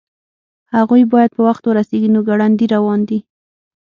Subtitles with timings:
[0.75, 3.19] هغوی باید په وخت ورسیږي نو ګړندي روان دي